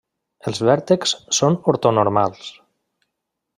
[0.51, 2.51] Els vèrtexs són ortonormals.